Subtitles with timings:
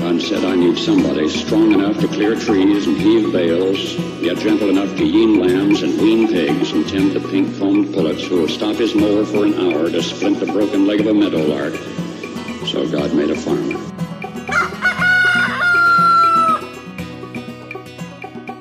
[0.00, 3.78] God said, I need somebody strong enough to clear trees and heave bales,
[4.22, 8.40] yet gentle enough to yean lambs and wean pigs and tend the pink-foamed pullets who
[8.40, 11.74] will stop his mower for an hour to splint the broken leg of a meadowlark.
[12.66, 13.78] So God made a farmer.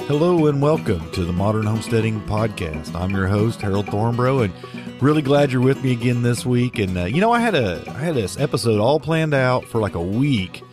[0.07, 2.93] Hello and welcome to the Modern Homesteading Podcast.
[2.93, 6.79] I'm your host Harold Thornbrough, and really glad you're with me again this week.
[6.79, 9.79] And uh, you know, I had a I had this episode all planned out for
[9.79, 10.63] like a week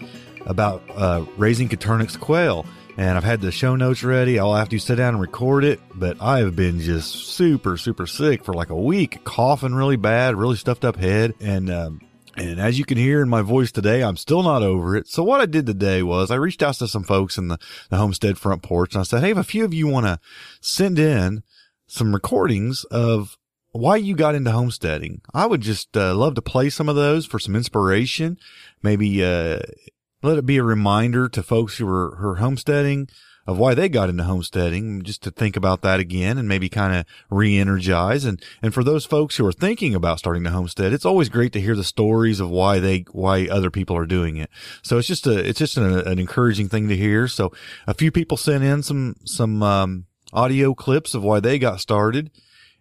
[0.46, 2.64] about uh, raising Coturnix quail,
[2.96, 4.38] and I've had the show notes ready.
[4.38, 8.06] I'll have to sit down and record it, but I have been just super super
[8.06, 12.00] sick for like a week, coughing really bad, really stuffed up head, and um,
[12.36, 15.08] and as you can hear in my voice today, I'm still not over it.
[15.08, 17.58] So what I did today was I reached out to some folks in the,
[17.88, 20.20] the homestead front porch and I said, Hey, if a few of you want to
[20.60, 21.42] send in
[21.86, 23.38] some recordings of
[23.72, 27.24] why you got into homesteading, I would just uh, love to play some of those
[27.24, 28.38] for some inspiration.
[28.82, 29.60] Maybe, uh,
[30.22, 33.08] let it be a reminder to folks who are, who are homesteading
[33.46, 36.92] of why they got into homesteading, just to think about that again and maybe kind
[36.92, 38.24] of re-energize.
[38.24, 41.52] And, and for those folks who are thinking about starting to homestead, it's always great
[41.52, 44.50] to hear the stories of why they, why other people are doing it.
[44.82, 47.28] So it's just a, it's just an, an encouraging thing to hear.
[47.28, 47.52] So
[47.86, 52.32] a few people sent in some, some, um, audio clips of why they got started.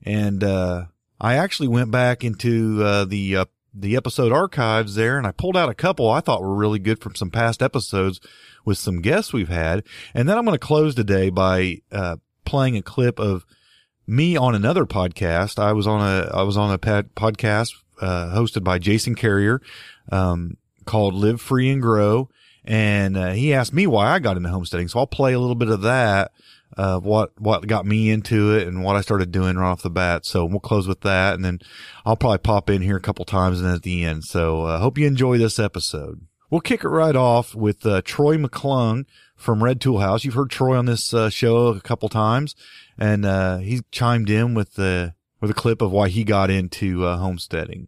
[0.04, 0.86] And, uh,
[1.22, 5.58] I actually went back into, uh, the, uh, the episode archives there and I pulled
[5.58, 8.20] out a couple I thought were really good from some past episodes
[8.64, 9.84] with some guests we've had.
[10.14, 13.46] And then I'm going to close today by, uh, playing a clip of
[14.08, 15.60] me on another podcast.
[15.60, 19.62] I was on a, I was on a podcast, uh, hosted by Jason Carrier,
[20.12, 22.30] um, called Live Free and Grow.
[22.64, 24.88] And, uh, he asked me why I got into homesteading.
[24.88, 26.32] So I'll play a little bit of that
[26.78, 29.90] uh, what, what got me into it and what I started doing right off the
[29.90, 30.26] bat.
[30.26, 31.36] So we'll close with that.
[31.36, 31.60] And then
[32.06, 34.24] I'll probably pop in here a couple times and at the end.
[34.26, 36.28] So, uh, hope you enjoy this episode.
[36.50, 40.24] We'll kick it right off with, uh, Troy McClung from Red Tool House.
[40.24, 42.56] You've heard Troy on this, uh, show a couple times
[42.98, 47.06] and, uh, he chimed in with the, with a clip of why he got into,
[47.06, 47.88] uh, homesteading.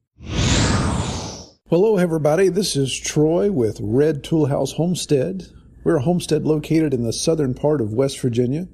[1.69, 2.47] Hello, everybody.
[2.47, 5.47] This is Troy with Red Tool House Homestead.
[5.83, 8.67] We're a homestead located in the southern part of West Virginia.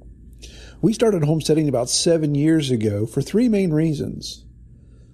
[0.83, 4.43] We started homesteading about seven years ago for three main reasons.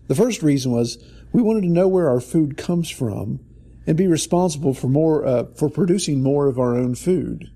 [0.08, 0.98] The first reason was
[1.32, 3.40] we wanted to know where our food comes from
[3.86, 7.52] and be responsible for more uh, for producing more of our own food.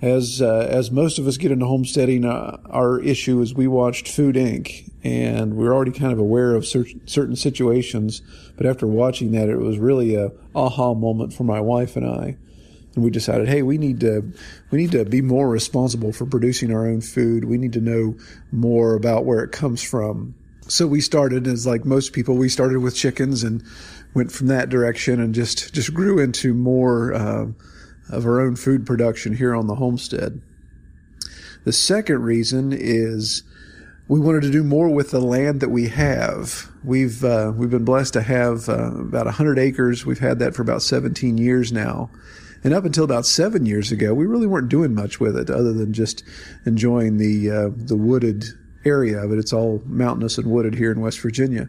[0.00, 4.08] As uh, as most of us get into homesteading, uh, our issue is we watched
[4.08, 4.90] Food Inc.
[5.02, 8.22] and we are already kind of aware of cer- certain situations.
[8.56, 12.38] But after watching that, it was really a aha moment for my wife and I
[12.94, 14.32] and we decided, hey, we need to
[14.70, 17.44] we need to be more responsible for producing our own food.
[17.44, 18.16] We need to know
[18.52, 20.34] more about where it comes from.
[20.66, 23.62] So we started as like most people, we started with chickens and
[24.14, 27.46] went from that direction and just just grew into more uh,
[28.10, 30.40] of our own food production here on the homestead.
[31.64, 33.42] The second reason is
[34.06, 36.70] we wanted to do more with the land that we have.
[36.84, 40.04] We've uh, we've been blessed to have uh, about 100 acres.
[40.04, 42.10] We've had that for about 17 years now,
[42.64, 45.72] and up until about seven years ago, we really weren't doing much with it other
[45.72, 46.24] than just
[46.64, 48.44] enjoying the uh, the wooded
[48.84, 49.38] area of it.
[49.38, 51.68] It's all mountainous and wooded here in West Virginia.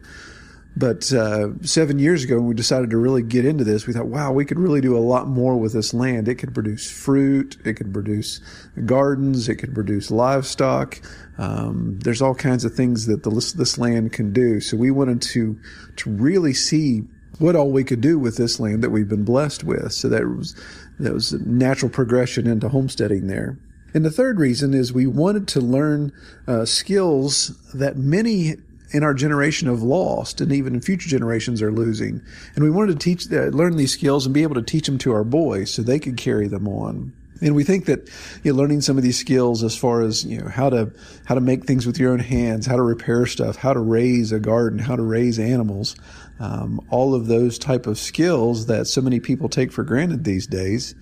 [0.78, 4.08] But uh, seven years ago, when we decided to really get into this, we thought,
[4.08, 6.28] wow, we could really do a lot more with this land.
[6.28, 8.42] It could produce fruit, it could produce
[8.86, 11.00] gardens, it could produce livestock.
[11.38, 14.60] Um, there's all kinds of things that the, this land can do.
[14.60, 15.58] So we wanted to
[15.98, 17.04] to really see
[17.40, 19.94] what all we could do with this land that we've been blessed with.
[19.94, 20.56] So that was
[21.00, 23.58] that was a natural progression into homesteading there.
[23.94, 26.12] And the third reason is we wanted to learn
[26.48, 28.56] uh, skills that many
[28.92, 32.22] in our generation have lost, and even in future generations are losing.
[32.56, 34.98] And we wanted to teach, uh, learn these skills and be able to teach them
[35.00, 37.14] to our boys so they could carry them on.
[37.42, 38.10] And we think that
[38.44, 40.92] you know, learning some of these skills, as far as you know, how to
[41.26, 44.32] how to make things with your own hands, how to repair stuff, how to raise
[44.32, 45.96] a garden, how to raise animals,
[46.40, 50.48] um, all of those type of skills that so many people take for granted these
[50.48, 50.96] days.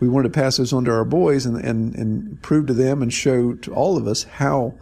[0.00, 3.00] We wanted to pass those on to our boys and, and, and prove to them
[3.00, 4.74] and show to all of us how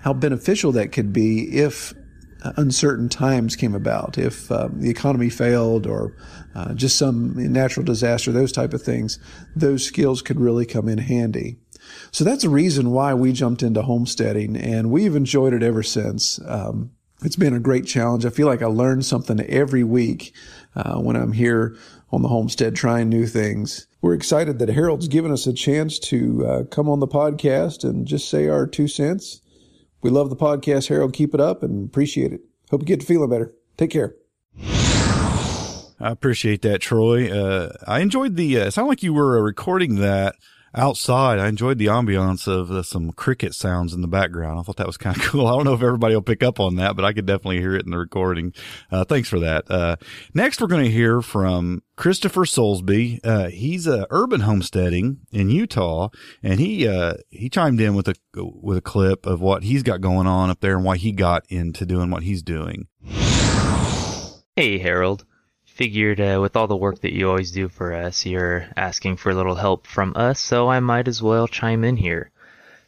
[0.00, 1.92] how beneficial that could be if
[2.56, 6.14] uncertain times came about, if um, the economy failed or
[6.54, 9.18] uh, just some natural disaster, those type of things,
[9.54, 11.56] those skills could really come in handy.
[12.10, 16.40] So that's a reason why we jumped into homesteading, and we've enjoyed it ever since.
[16.46, 16.92] Um,
[17.22, 18.24] it's been a great challenge.
[18.26, 20.34] I feel like I learn something every week
[20.74, 21.76] uh, when I'm here
[22.10, 23.86] on the homestead trying new things.
[24.00, 28.06] We're excited that Harold's given us a chance to uh, come on the podcast and
[28.06, 29.40] just say our two cents.
[30.02, 31.14] We love the podcast, Harold.
[31.14, 32.42] Keep it up and appreciate it.
[32.70, 33.52] Hope you get to feeling better.
[33.76, 34.14] Take care.
[35.98, 37.30] I appreciate that, Troy.
[37.30, 40.36] Uh, I enjoyed the, uh, it sounded like you were uh, recording that
[40.76, 41.38] outside.
[41.38, 44.58] I enjoyed the ambiance of uh, some cricket sounds in the background.
[44.58, 45.46] I thought that was kind of cool.
[45.46, 47.74] I don't know if everybody will pick up on that, but I could definitely hear
[47.74, 48.52] it in the recording.
[48.90, 49.70] Uh, thanks for that.
[49.70, 49.96] Uh,
[50.34, 53.20] next, we're going to hear from Christopher Solesbee.
[53.24, 56.10] Uh, he's uh, urban homesteading in Utah,
[56.42, 60.00] and he uh, he chimed in with a with a clip of what he's got
[60.00, 62.88] going on up there and why he got into doing what he's doing.
[64.54, 65.24] Hey, Harold
[65.76, 69.30] figured uh, with all the work that you always do for us, you're asking for
[69.30, 72.30] a little help from us, so I might as well chime in here.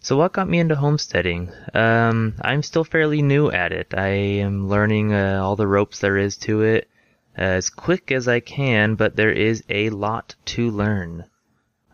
[0.01, 1.53] So what got me into homesteading?
[1.75, 3.93] Um, I'm still fairly new at it.
[3.95, 6.89] I am learning uh, all the ropes there is to it
[7.37, 11.27] uh, as quick as I can, but there is a lot to learn.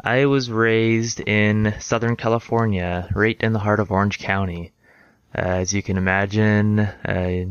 [0.00, 4.72] I was raised in Southern California, right in the heart of Orange County.
[5.36, 7.44] Uh, as you can imagine, uh,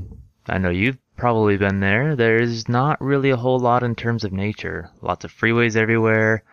[0.47, 2.17] I know you've probably been there.
[2.17, 4.89] There's not really a whole lot in terms of nature.
[5.01, 6.43] Lots of freeways everywhere,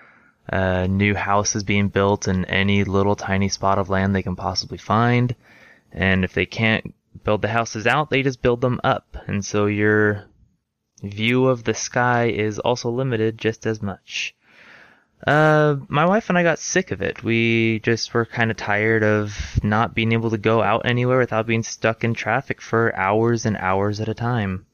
[0.49, 4.79] uh, new houses being built in any little tiny spot of land they can possibly
[4.79, 5.35] find.
[5.91, 6.95] And if they can't
[7.25, 9.17] build the houses out, they just build them up.
[9.27, 10.27] And so your
[11.03, 14.37] view of the sky is also limited just as much.
[15.27, 17.23] Uh, my wife and I got sick of it.
[17.23, 21.47] We just were kind of tired of not being able to go out anywhere without
[21.47, 24.67] being stuck in traffic for hours and hours at a time.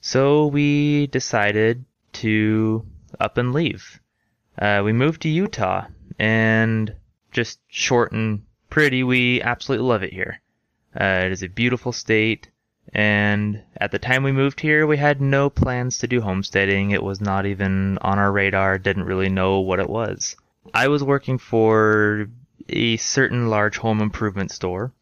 [0.00, 1.84] So we decided
[2.14, 2.86] to
[3.20, 4.00] up and leave.
[4.58, 5.86] Uh, we moved to Utah
[6.18, 6.94] and
[7.30, 10.40] just short and pretty, we absolutely love it here.
[10.98, 12.48] Uh, it is a beautiful state.
[12.94, 16.90] And at the time we moved here, we had no plans to do homesteading.
[16.90, 20.36] It was not even on our radar, didn't really know what it was.
[20.74, 22.28] I was working for
[22.68, 24.92] a certain large home improvement store,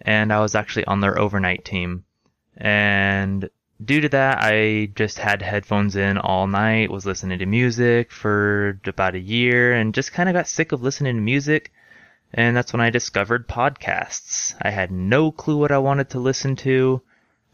[0.00, 2.04] and I was actually on their overnight team.
[2.56, 3.50] And
[3.84, 8.80] due to that, I just had headphones in all night, was listening to music for
[8.86, 11.72] about a year, and just kind of got sick of listening to music.
[12.32, 14.54] And that's when I discovered podcasts.
[14.60, 17.02] I had no clue what I wanted to listen to.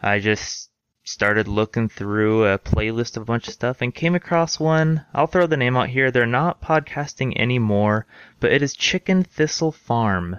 [0.03, 0.71] I just
[1.05, 5.05] started looking through a playlist of a bunch of stuff and came across one.
[5.13, 6.11] I'll throw the name out here.
[6.11, 8.07] They're not podcasting anymore,
[8.39, 10.39] but it is Chicken Thistle Farm.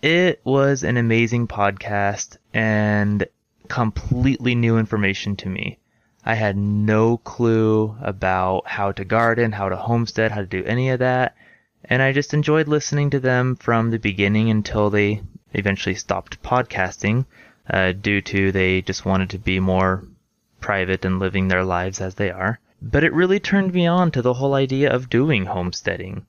[0.00, 3.26] It was an amazing podcast and
[3.66, 5.78] completely new information to me.
[6.24, 10.90] I had no clue about how to garden, how to homestead, how to do any
[10.90, 11.34] of that.
[11.84, 15.22] And I just enjoyed listening to them from the beginning until they
[15.52, 17.26] eventually stopped podcasting
[17.68, 20.04] uh, due to they just wanted to be more
[20.60, 22.58] private and living their lives as they are.
[22.80, 26.26] But it really turned me on to the whole idea of doing homesteading.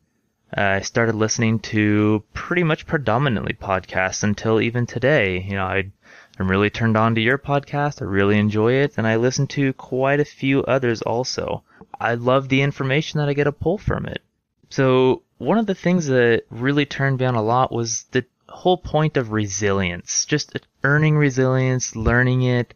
[0.56, 5.42] Uh, I started listening to pretty much predominantly podcasts until even today.
[5.42, 5.92] You know, I,
[6.40, 8.02] I'm really turned on to your podcast.
[8.02, 11.64] I really enjoy it, and I listen to quite a few others also.
[12.00, 14.22] I love the information that I get a pull from it.
[14.70, 18.78] So one of the things that really turned me on a lot was the whole
[18.78, 22.74] point of resilience, just earning resilience, learning it,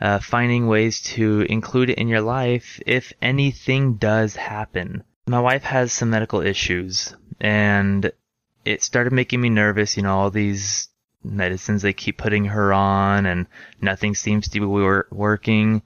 [0.00, 5.02] uh, finding ways to include it in your life if anything does happen.
[5.26, 8.12] My wife has some medical issues and
[8.64, 10.88] it started making me nervous, you know, all these
[11.22, 13.46] medicines they keep putting her on and
[13.80, 15.82] nothing seems to be wor- working.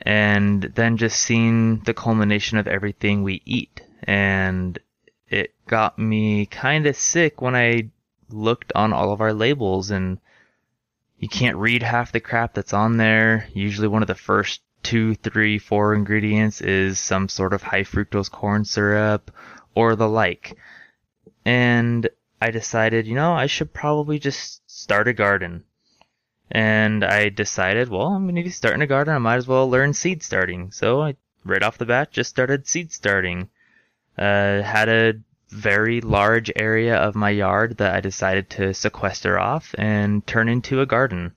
[0.00, 4.78] And then just seeing the culmination of everything we eat and
[5.28, 7.90] it got me kind of sick when I
[8.32, 10.18] looked on all of our labels and
[11.18, 13.48] you can't read half the crap that's on there.
[13.54, 18.30] Usually one of the first two, three, four ingredients is some sort of high fructose
[18.30, 19.30] corn syrup
[19.74, 20.56] or the like.
[21.44, 22.08] And
[22.40, 25.64] I decided, you know, I should probably just start a garden.
[26.50, 29.14] And I decided, well, I'm going to be starting a garden.
[29.14, 30.70] I might as well learn seed starting.
[30.72, 33.48] So I, right off the bat, just started seed starting.
[34.18, 35.14] Uh, had a
[35.52, 40.80] very large area of my yard that I decided to sequester off and turn into
[40.80, 41.34] a garden.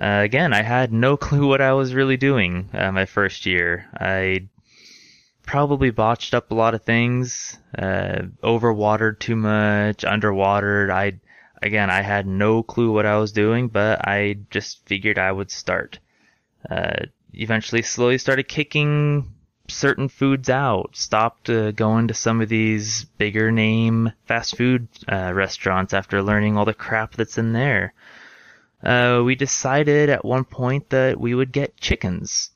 [0.00, 3.86] Uh, again, I had no clue what I was really doing uh, my first year.
[3.94, 4.48] I
[5.46, 10.90] probably botched up a lot of things, uh, overwatered too much, underwatered.
[10.90, 11.20] I,
[11.62, 15.50] again, I had no clue what I was doing, but I just figured I would
[15.50, 16.00] start.
[16.68, 19.32] Uh, eventually slowly started kicking
[19.70, 25.32] certain foods out, stopped uh, going to some of these bigger name fast food uh,
[25.34, 27.92] restaurants after learning all the crap that's in there.
[28.82, 32.50] Uh, we decided at one point that we would get chickens.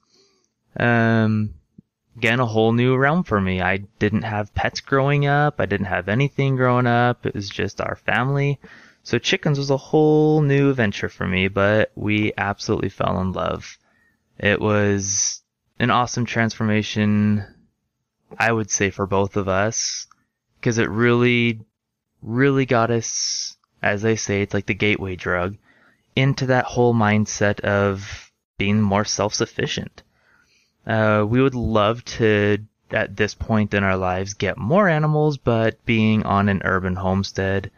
[0.79, 1.55] Um,
[2.17, 3.61] again, a whole new realm for me.
[3.61, 5.57] I didn't have pets growing up.
[5.61, 7.27] I didn't have anything growing up.
[7.27, 8.61] It was just our family.
[9.03, 13.77] So chickens was a whole new venture for me, but we absolutely fell in love.
[14.39, 15.42] It was
[15.83, 17.45] an awesome transformation,
[18.39, 20.07] I would say, for both of us,
[20.61, 21.59] because it really,
[22.23, 25.57] really got us, as they say, it's like the gateway drug,
[26.15, 30.05] into that whole mindset of being more self-sufficient.
[30.87, 32.59] Uh, we would love to,
[32.93, 37.73] at this point in our lives, get more animals, but being on an urban homestead,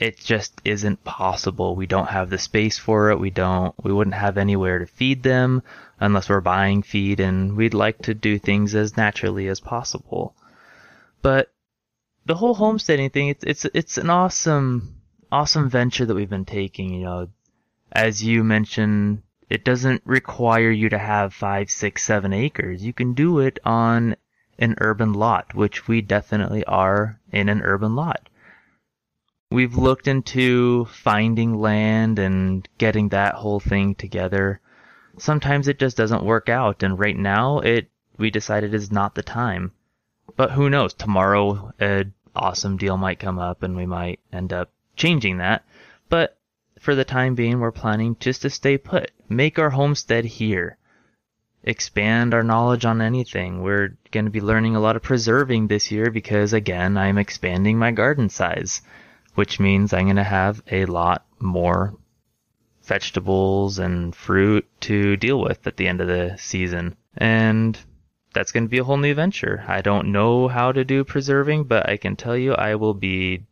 [0.00, 1.76] it just isn't possible.
[1.76, 3.20] We don't have the space for it.
[3.20, 5.62] We don't, we wouldn't have anywhere to feed them
[6.00, 10.34] unless we're buying feed and we'd like to do things as naturally as possible.
[11.20, 11.52] But
[12.24, 16.94] the whole homesteading thing, it's, it's, it's an awesome, awesome venture that we've been taking,
[16.94, 17.28] you know,
[17.92, 22.82] as you mentioned, it doesn't require you to have five, six, seven acres.
[22.82, 24.16] You can do it on
[24.58, 28.29] an urban lot, which we definitely are in an urban lot.
[29.52, 34.60] We've looked into finding land and getting that whole thing together.
[35.18, 39.24] Sometimes it just doesn't work out, and right now it we decided is not the
[39.24, 39.72] time.
[40.36, 40.94] But who knows?
[40.94, 45.64] Tomorrow an awesome deal might come up and we might end up changing that.
[46.08, 46.38] But
[46.78, 50.78] for the time being, we're planning just to stay put, make our homestead here,
[51.64, 53.62] expand our knowledge on anything.
[53.62, 57.80] We're going to be learning a lot of preserving this year because, again, I'm expanding
[57.80, 58.80] my garden size
[59.34, 61.94] which means I'm going to have a lot more
[62.82, 66.96] vegetables and fruit to deal with at the end of the season.
[67.16, 67.78] And
[68.32, 69.64] that's going to be a whole new venture.
[69.66, 73.44] I don't know how to do preserving, but I can tell you I will be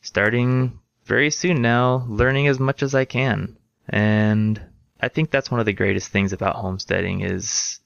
[0.00, 3.56] starting very soon now, learning as much as I can.
[3.88, 4.60] And
[5.00, 7.80] I think that's one of the greatest things about homesteading is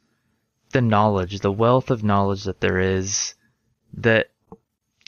[0.70, 3.34] the knowledge, the wealth of knowledge that there is
[3.94, 4.30] that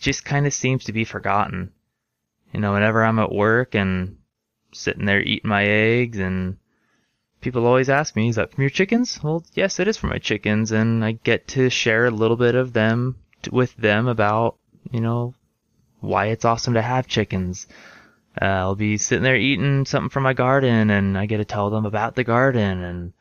[0.00, 1.72] just kind of seems to be forgotten
[2.52, 4.17] you know, whenever I'm at work and
[4.73, 6.57] sitting there eating my eggs and
[7.40, 9.23] people always ask me, is that from your chickens?
[9.23, 12.55] Well, yes, it is from my chickens and I get to share a little bit
[12.55, 13.17] of them
[13.50, 14.57] with them about,
[14.90, 15.35] you know,
[16.00, 17.67] why it's awesome to have chickens.
[18.40, 21.71] Uh, I'll be sitting there eating something from my garden and I get to tell
[21.71, 23.12] them about the garden and,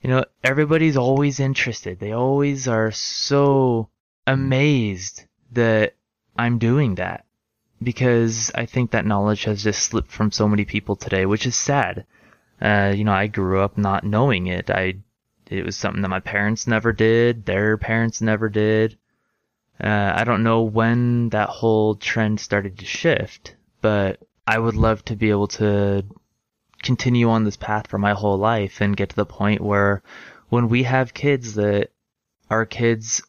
[0.00, 1.98] you know, everybody's always interested.
[1.98, 3.88] They always are so
[4.26, 5.94] amazed that
[6.36, 7.24] I'm doing that
[7.84, 11.56] because I think that knowledge has just slipped from so many people today, which is
[11.56, 12.06] sad.
[12.60, 14.70] Uh, you know, I grew up not knowing it.
[14.70, 14.94] I,
[15.50, 18.96] it was something that my parents never did, their parents never did.
[19.82, 25.04] Uh, I don't know when that whole trend started to shift, but I would love
[25.06, 26.04] to be able to
[26.82, 30.02] continue on this path for my whole life and get to the point where
[30.48, 31.90] when we have kids that
[32.50, 33.22] our kids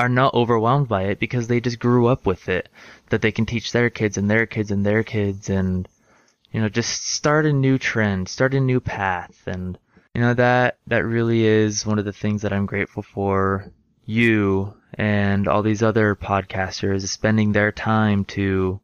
[0.00, 2.70] are not overwhelmed by it because they just grew up with it
[3.10, 5.86] that they can teach their kids and their kids and their kids and
[6.52, 9.42] you know just start a new trend start a new path.
[9.46, 9.78] And
[10.14, 13.70] you know that that really is one of the things that I'm grateful for
[14.06, 18.80] you and all these other podcasters spending their time to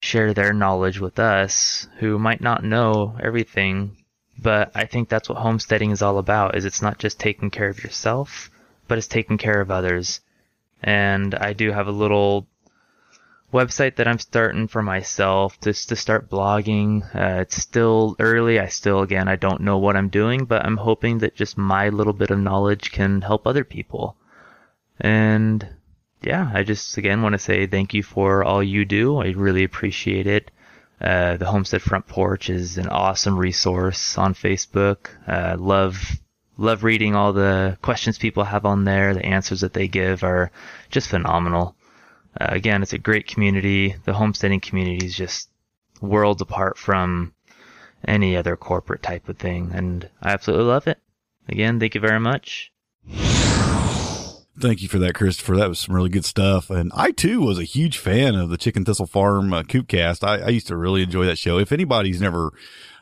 [0.00, 3.96] share their knowledge with us who might not know everything
[4.38, 7.68] but I think that's what homesteading is all about is it's not just taking care
[7.68, 8.50] of yourself
[8.88, 10.20] but it's taking care of others
[10.86, 12.46] and I do have a little
[13.52, 17.02] website that I'm starting for myself just to start blogging.
[17.14, 18.60] Uh, it's still early.
[18.60, 21.88] I still, again, I don't know what I'm doing, but I'm hoping that just my
[21.88, 24.16] little bit of knowledge can help other people.
[25.00, 25.68] And
[26.22, 29.18] yeah, I just again want to say thank you for all you do.
[29.18, 30.50] I really appreciate it.
[31.00, 35.08] Uh, the Homestead Front Porch is an awesome resource on Facebook.
[35.26, 36.18] Uh, love
[36.58, 39.14] love reading all the questions people have on there.
[39.14, 40.50] The answers that they give are
[40.90, 41.76] just phenomenal.
[42.40, 43.96] Uh, again, it's a great community.
[44.04, 45.48] The homesteading community is just
[46.00, 47.32] worlds apart from
[48.06, 50.98] any other corporate type of thing, and I absolutely love it.
[51.48, 52.72] Again, thank you very much.
[54.58, 55.56] Thank you for that, Christopher.
[55.56, 56.70] That was some really good stuff.
[56.70, 60.26] And I too was a huge fan of the Chicken Thistle Farm uh, Coopcast.
[60.26, 61.58] I, I used to really enjoy that show.
[61.58, 62.52] If anybody's never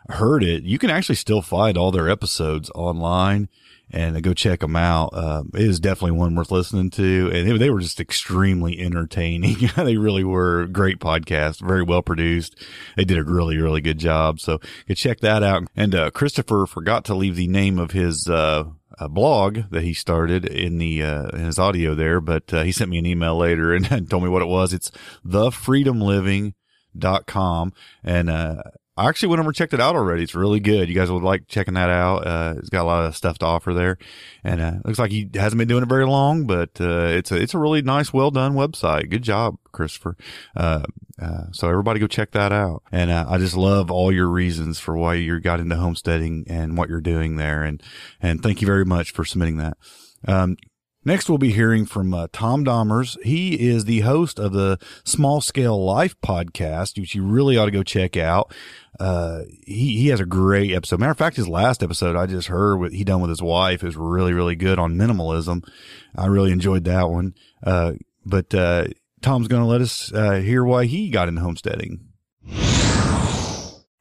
[0.09, 3.49] heard it, you can actually still find all their episodes online
[3.91, 5.17] and go check them out.
[5.17, 7.31] Um, it is definitely one worth listening to.
[7.33, 9.57] And they, were just extremely entertaining.
[9.77, 12.57] they really were great podcast, very well produced.
[12.97, 14.41] They did a really, really good job.
[14.41, 15.65] So you check that out.
[15.77, 18.65] And, uh, Christopher forgot to leave the name of his, uh,
[18.99, 22.71] a blog that he started in the uh, in his audio there, but uh, he
[22.71, 24.73] sent me an email later and told me what it was.
[24.73, 24.93] It's
[25.27, 27.73] thefreedomliving.com
[28.05, 28.63] and uh,
[28.97, 30.23] I actually went over and checked it out already.
[30.23, 30.89] It's really good.
[30.89, 32.27] You guys would like checking that out.
[32.27, 33.99] Uh, it's got a lot of stuff to offer there,
[34.45, 37.37] and uh, looks like he hasn't been doing it very long, but uh, it's a
[37.37, 39.11] it's a really nice, well done website.
[39.11, 40.17] Good job, Christopher.
[40.57, 40.85] Uh,
[41.21, 42.83] uh, so everybody go check that out.
[42.93, 46.77] And uh, I just love all your reasons for why you got into homesteading and
[46.77, 47.83] what you're doing there, and
[48.21, 49.77] and thank you very much for submitting that.
[50.27, 50.57] Um,
[51.05, 53.21] Next, we'll be hearing from uh, Tom Domres.
[53.23, 57.71] He is the host of the Small Scale Life podcast, which you really ought to
[57.71, 58.55] go check out.
[58.99, 61.01] Uh, he, he has a great episode.
[61.01, 63.85] Matter of fact, his last episode I just heard what he done with his wife
[63.85, 65.69] is really, really good on minimalism.
[66.17, 67.35] I really enjoyed that one.
[67.63, 67.93] Uh,
[68.25, 68.87] but, uh,
[69.21, 72.01] Tom's going to let us, uh, hear why he got into homesteading.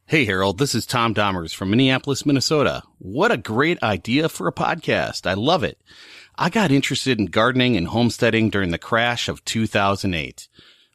[0.05, 2.83] Hey, Harold, this is Tom Domres from Minneapolis, Minnesota.
[3.00, 5.25] What a great idea for a podcast.
[5.25, 5.81] I love it.
[6.35, 10.47] I got interested in gardening and homesteading during the crash of 2008.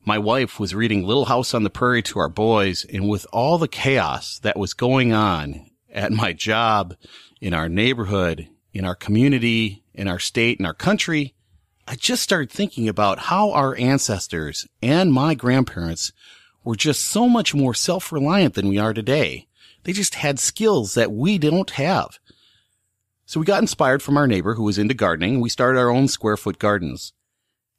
[0.05, 3.57] My wife was reading Little House on the Prairie to our boys, and with all
[3.57, 6.97] the chaos that was going on at my job,
[7.41, 11.35] in our neighborhood, in our community, in our state, in our country,
[11.87, 16.13] I just started thinking about how our ancestors and my grandparents
[16.65, 19.47] were just so much more self-reliant than we are today.
[19.85, 22.19] They just had skills that we don't have.
[23.29, 25.43] So we got inspired from our neighbor who was into gardening.
[25.43, 27.13] We started our own square foot gardens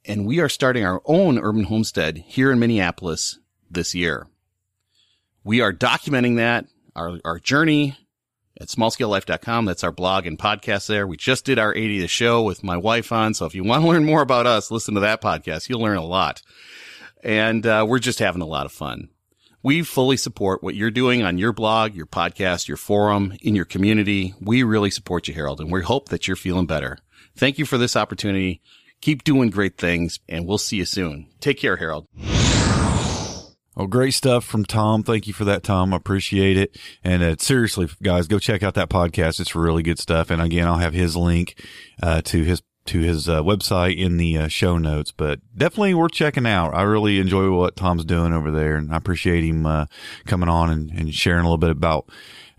[0.05, 4.27] and we are starting our own urban homestead here in Minneapolis this year.
[5.43, 7.97] We are documenting that, our, our journey
[8.61, 9.65] at smallscalelife.com.
[9.65, 11.07] That's our blog and podcast there.
[11.07, 13.33] We just did our 80th show with my wife on.
[13.33, 15.67] So if you want to learn more about us, listen to that podcast.
[15.67, 16.43] You'll learn a lot.
[17.23, 19.09] And uh, we're just having a lot of fun.
[19.61, 23.65] We fully support what you're doing on your blog, your podcast, your forum, in your
[23.65, 24.33] community.
[24.39, 26.97] We really support you, Harold, and we hope that you're feeling better.
[27.35, 28.61] Thank you for this opportunity.
[29.01, 31.27] Keep doing great things, and we'll see you soon.
[31.41, 32.07] Take care, Harold.
[33.75, 35.03] Oh, great stuff from Tom.
[35.03, 35.93] Thank you for that, Tom.
[35.93, 36.77] I appreciate it.
[37.03, 39.39] And uh, seriously, guys, go check out that podcast.
[39.39, 40.29] It's really good stuff.
[40.29, 41.61] And again, I'll have his link
[42.01, 46.11] uh, to his to his uh, website in the uh, show notes, but definitely worth
[46.11, 46.73] checking out.
[46.73, 49.85] I really enjoy what Tom's doing over there, and I appreciate him uh,
[50.25, 52.09] coming on and, and, sharing a little bit about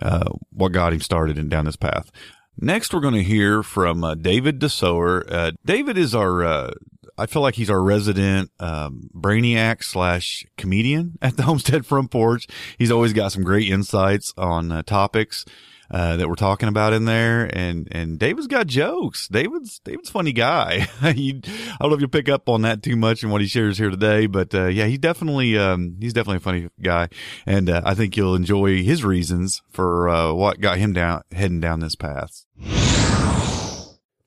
[0.01, 2.11] uh, what got him started and down this path.
[2.57, 5.25] Next, we're going to hear from uh, David DeSower.
[5.29, 6.73] Uh, David is our
[7.21, 12.47] I feel like he's our resident um, brainiac slash comedian at the Homestead Front Porch.
[12.79, 15.45] He's always got some great insights on uh, topics
[15.91, 17.51] uh, that we're talking about in there.
[17.53, 19.29] And, and David's got jokes.
[19.29, 20.89] David's, David's funny guy.
[21.15, 23.47] you, I don't know if you'll pick up on that too much in what he
[23.47, 27.09] shares here today, but, uh, yeah, he's definitely, um, he's definitely a funny guy.
[27.47, 31.61] And, uh, I think you'll enjoy his reasons for, uh, what got him down, heading
[31.61, 32.45] down this path.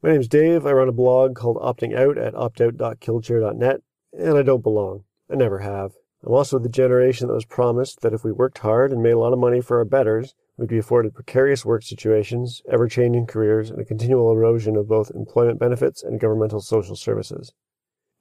[0.04, 0.65] My name's Dave.
[0.65, 5.06] I run a blog called Opting Out at optout.killchair.net, and I don't belong.
[5.32, 5.93] I never have.
[6.26, 9.19] I'm also the generation that was promised that if we worked hard and made a
[9.19, 13.70] lot of money for our betters, we'd be afforded precarious work situations, ever changing careers,
[13.70, 17.54] and a continual erosion of both employment benefits and governmental social services.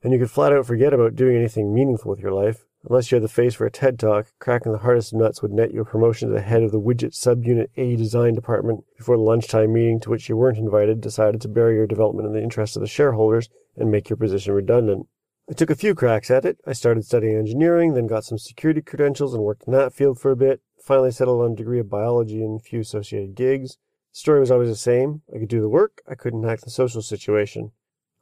[0.03, 2.65] And you could flat out forget about doing anything meaningful with your life.
[2.89, 5.73] Unless you had the face for a TED Talk, cracking the hardest nuts would net
[5.73, 9.23] you a promotion to the head of the widget subunit A design department before the
[9.23, 12.77] lunchtime meeting to which you weren't invited decided to bury your development in the interest
[12.77, 15.07] of the shareholders and make your position redundant.
[15.49, 16.59] I took a few cracks at it.
[16.67, 20.33] I started studying engineering, then got some security credentials and worked in that field for
[20.33, 23.77] a bit, finally settled on a degree of biology and a few associated gigs.
[24.13, 25.23] The story was always the same.
[25.35, 27.73] I could do the work, I couldn't hack the social situation.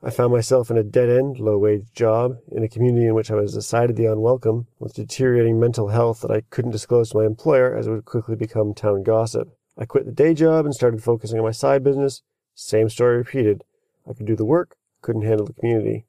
[0.03, 3.31] I found myself in a dead end, low wage job in a community in which
[3.31, 7.77] I was decidedly unwelcome, with deteriorating mental health that I couldn't disclose to my employer
[7.77, 9.49] as it would quickly become town gossip.
[9.77, 12.23] I quit the day job and started focusing on my side business.
[12.55, 13.65] Same story repeated.
[14.09, 16.07] I could do the work, couldn't handle the community.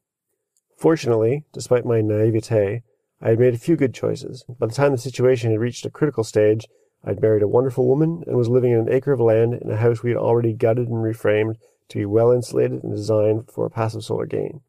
[0.78, 2.84] Fortunately, despite my naivete,
[3.22, 4.44] I had made a few good choices.
[4.60, 6.68] By the time the situation had reached a critical stage,
[7.04, 9.78] I'd married a wonderful woman and was living in an acre of land in a
[9.78, 11.58] house we had already gutted and reframed
[11.90, 14.62] to be well insulated and designed for passive solar gain.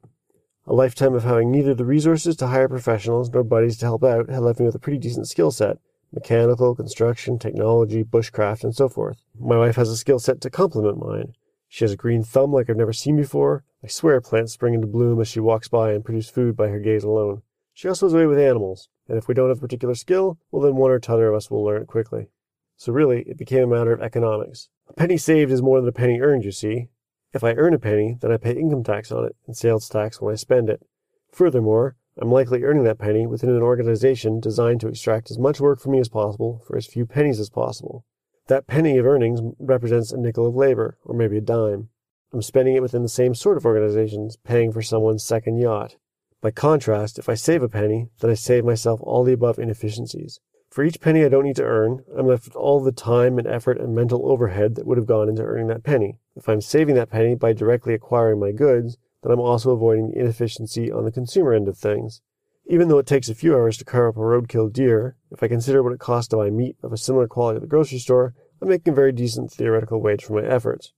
[0.66, 4.28] A lifetime of having neither the resources to hire professionals nor buddies to help out
[4.28, 5.78] had left me with a pretty decent skill set
[6.12, 9.22] mechanical, construction, technology, bushcraft, and so forth.
[9.40, 11.34] My wife has a skill set to complement mine.
[11.68, 14.86] She has a green thumb like I've never seen before, I swear plants spring into
[14.86, 17.40] bloom as she walks by and produce food by her gaze alone.
[17.74, 20.38] She also has a way with animals, and if we don't have a particular skill,
[20.50, 22.28] well then one or t'other of us will learn it quickly.
[22.76, 24.68] So really, it became a matter of economics.
[24.88, 26.88] A penny saved is more than a penny earned, you see.
[27.32, 30.20] If I earn a penny, then I pay income tax on it and sales tax
[30.20, 30.84] when I spend it.
[31.30, 35.80] Furthermore, I'm likely earning that penny within an organization designed to extract as much work
[35.80, 38.04] from me as possible for as few pennies as possible.
[38.48, 41.88] That penny of earnings represents a nickel of labor, or maybe a dime.
[42.34, 45.96] I'm spending it within the same sort of organizations, paying for someone's second yacht.
[46.42, 50.40] By contrast, if I save a penny, then I save myself all the above inefficiencies.
[50.70, 53.46] For each penny I don't need to earn, I'm left with all the time and
[53.46, 56.18] effort and mental overhead that would have gone into earning that penny.
[56.34, 60.18] If I'm saving that penny by directly acquiring my goods, then I'm also avoiding the
[60.18, 62.22] inefficiency on the consumer end of things.
[62.66, 65.48] Even though it takes a few hours to carve up a roadkill deer, if I
[65.48, 68.34] consider what it costs to buy meat of a similar quality at the grocery store,
[68.60, 70.92] I'm making a very decent theoretical wage for my efforts.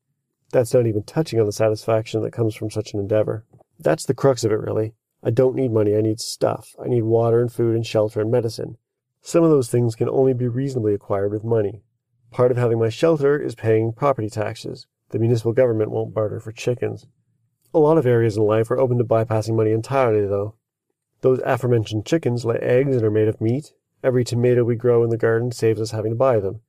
[0.52, 3.44] That's not even touching on the satisfaction that comes from such an endeavor.
[3.78, 4.94] That's the crux of it, really.
[5.26, 6.76] I don't need money, I need stuff.
[6.78, 8.76] I need water and food and shelter and medicine.
[9.22, 11.82] Some of those things can only be reasonably acquired with money.
[12.30, 14.86] Part of having my shelter is paying property taxes.
[15.10, 17.06] The municipal government won't barter for chickens.
[17.72, 20.56] A lot of areas in life are open to bypassing money entirely, though.
[21.22, 23.72] Those aforementioned chickens lay eggs and are made of meat.
[24.02, 26.60] Every tomato we grow in the garden saves us having to buy them.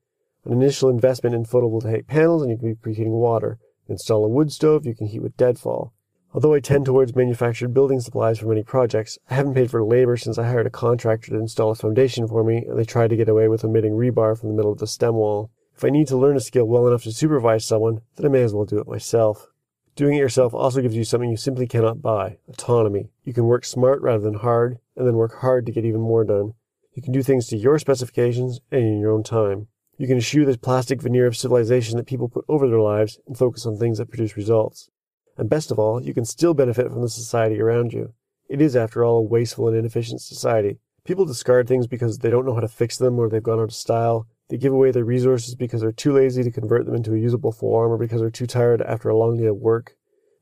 [0.46, 3.58] An initial investment in photovoltaic panels and you can be preheating water.
[3.90, 5.95] Install a wood stove, you can heat with deadfall.
[6.36, 10.18] Although I tend towards manufactured building supplies for many projects, I haven't paid for labor
[10.18, 13.16] since I hired a contractor to install a foundation for me, and they tried to
[13.16, 15.50] get away with omitting rebar from the middle of the stem wall.
[15.78, 18.44] If I need to learn a skill well enough to supervise someone, then I may
[18.44, 19.48] as well do it myself.
[19.96, 23.12] Doing it yourself also gives you something you simply cannot buy autonomy.
[23.24, 26.26] You can work smart rather than hard, and then work hard to get even more
[26.26, 26.52] done.
[26.96, 29.70] You can do things to your specifications and in your own time.
[29.98, 33.38] You can eschew the plastic veneer of civilization that people put over their lives and
[33.38, 34.90] focus on things that produce results.
[35.38, 38.14] And best of all, you can still benefit from the society around you.
[38.48, 40.78] It is, after all, a wasteful and inefficient society.
[41.04, 43.64] People discard things because they don't know how to fix them or they've gone out
[43.64, 44.28] of style.
[44.50, 47.52] They give away their resources because they're too lazy to convert them into a usable
[47.52, 49.96] form or because they're too tired after a long day of work.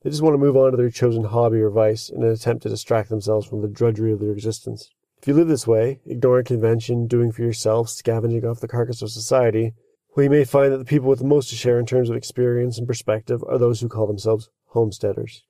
[0.03, 2.63] They just want to move on to their chosen hobby or vice in an attempt
[2.63, 4.89] to distract themselves from the drudgery of their existence.
[5.21, 9.09] If you live this way, ignoring convention, doing for yourself, scavenging off the carcass of
[9.09, 9.73] society,
[10.15, 12.17] well, you may find that the people with the most to share in terms of
[12.17, 15.43] experience and perspective are those who call themselves homesteaders.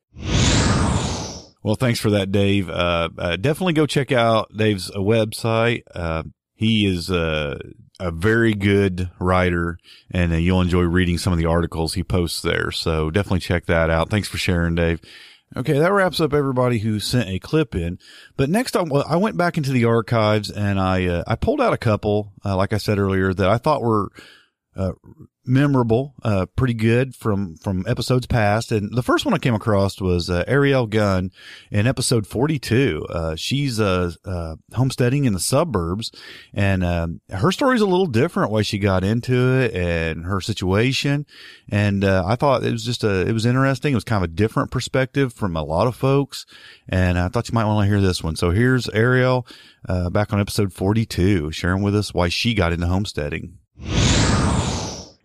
[1.63, 2.69] Well, thanks for that, Dave.
[2.69, 5.83] Uh, uh, definitely go check out Dave's uh, website.
[5.95, 7.57] Uh, he is uh,
[7.99, 9.77] a very good writer
[10.11, 12.69] and uh, you'll enjoy reading some of the articles he posts there.
[12.71, 14.09] So definitely check that out.
[14.09, 14.99] Thanks for sharing, Dave.
[15.55, 17.99] Okay, that wraps up everybody who sent a clip in.
[18.35, 21.77] But next, I, I went back into the archives and I I pulled out a
[21.77, 24.09] couple, like I said earlier, that I thought were
[25.45, 28.71] memorable, uh, pretty good from, from episodes past.
[28.71, 31.31] And the first one I came across was, uh, Ariel Gunn
[31.71, 33.05] in episode 42.
[33.09, 36.11] Uh, she's, uh, uh, homesteading in the suburbs
[36.53, 41.25] and, um, her story's a little different way she got into it and her situation.
[41.69, 43.93] And, uh, I thought it was just a, it was interesting.
[43.93, 46.45] It was kind of a different perspective from a lot of folks.
[46.87, 48.35] And I thought you might want to hear this one.
[48.35, 49.45] So here's Ariel,
[49.87, 53.57] uh, back on episode 42, sharing with us why she got into homesteading.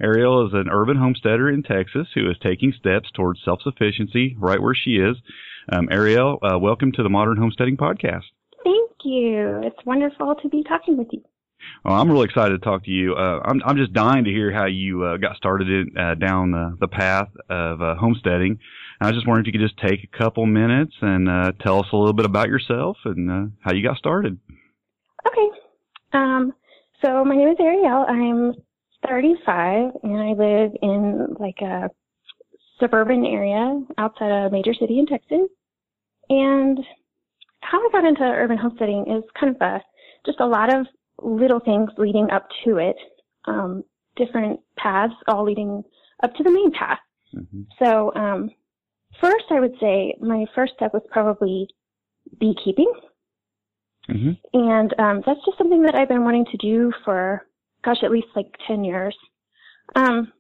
[0.01, 4.63] Ariel is an urban homesteader in Texas who is taking steps towards self sufficiency right
[4.63, 5.17] where she is.
[5.73, 8.23] Um, Ariel, uh, welcome to the Modern Homesteading Podcast.
[8.63, 9.61] Thank you.
[9.65, 11.23] It's wonderful to be talking with you.
[11.85, 13.15] Well, I'm really excited to talk to you.
[13.15, 16.53] Uh, I'm, I'm just dying to hear how you uh, got started in, uh, down
[16.53, 18.61] the, the path of uh, homesteading.
[19.01, 21.81] I was just wondering if you could just take a couple minutes and uh, tell
[21.81, 24.39] us a little bit about yourself and uh, how you got started.
[25.27, 25.59] Okay.
[26.13, 26.55] Um,
[27.05, 28.05] so my name is Ariel.
[28.09, 28.55] I'm
[29.07, 31.91] 35 and I live in like a
[32.81, 35.49] suburban area outside a major city in Texas.
[36.31, 36.79] And
[37.61, 39.83] how I got into urban homesteading is kind of a,
[40.27, 40.87] just a lot of
[41.23, 42.97] little things leading up to it.
[43.47, 43.85] Um,
[44.17, 45.83] different paths all leading
[46.23, 46.99] up to the main path.
[47.35, 47.63] Mm-hmm.
[47.83, 48.51] So, um,
[49.21, 51.69] first I would say my first step was probably
[52.39, 52.93] beekeeping.
[54.11, 54.59] Mm-hmm.
[54.59, 57.47] And, um, that's just something that I've been wanting to do for
[57.85, 59.17] gosh, at least like 10 years.
[59.95, 60.33] Um,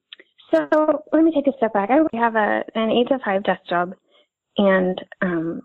[0.52, 0.68] so
[1.12, 1.90] let me take a step back.
[1.90, 3.94] I have a, an eight to five desk job
[4.56, 5.62] and, um,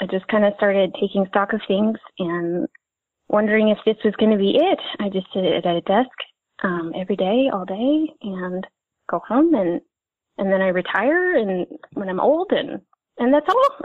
[0.00, 2.66] I just kind of started taking stock of things and
[3.28, 4.78] wondering if this was going to be it.
[4.98, 6.08] I just sit at a desk,
[6.62, 8.66] um, every day, all day and
[9.10, 9.80] go home and,
[10.38, 12.80] and then I retire and when I'm old and,
[13.18, 13.68] and that's all.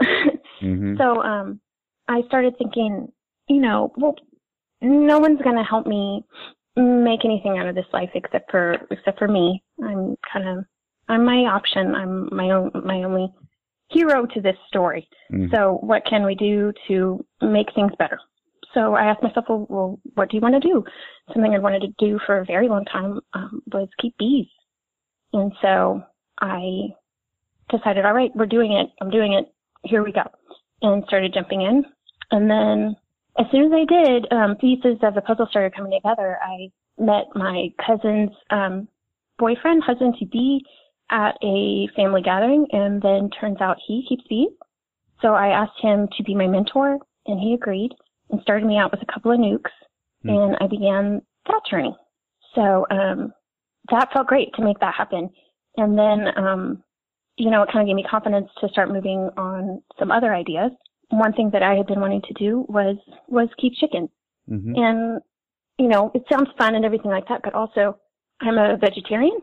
[0.62, 0.96] mm-hmm.
[0.96, 1.60] So, um,
[2.08, 3.08] I started thinking,
[3.48, 4.14] you know, well,
[4.80, 6.24] no one's going to help me
[6.76, 9.62] make anything out of this life except for except for me.
[9.82, 10.64] I'm kind of
[11.08, 11.94] I'm my option.
[11.94, 13.32] I'm my own my only
[13.90, 15.08] hero to this story.
[15.32, 15.50] Mm.
[15.54, 18.18] So what can we do to make things better?
[18.74, 20.84] So I asked myself, well, well what do you want to do?
[21.32, 24.48] Something I wanted to do for a very long time um, was keep bees.
[25.32, 26.02] And so
[26.40, 26.88] I
[27.70, 28.88] decided, all right, we're doing it.
[29.00, 29.46] I'm doing it.
[29.84, 30.22] Here we go.
[30.82, 31.84] And started jumping in.
[32.30, 32.96] And then
[33.38, 36.38] as soon as I did, um, pieces of the puzzle started coming together.
[36.42, 38.88] I met my cousin's um,
[39.38, 40.64] boyfriend, husband to be,
[41.10, 44.48] at a family gathering, and then turns out he keeps bees.
[45.22, 47.92] So I asked him to be my mentor, and he agreed
[48.30, 49.70] and started me out with a couple of nucs,
[50.22, 50.30] Hmm.
[50.30, 51.94] and I began that journey.
[52.54, 53.32] So um,
[53.90, 55.30] that felt great to make that happen.
[55.76, 56.82] And then, um,
[57.36, 60.72] you know, it kind of gave me confidence to start moving on some other ideas.
[61.10, 62.96] One thing that I had been wanting to do was
[63.28, 64.10] was keep chickens.
[64.50, 64.74] Mm-hmm.
[64.76, 65.20] And,
[65.78, 67.98] you know, it sounds fun and everything like that, but also
[68.40, 69.38] I'm a vegetarian.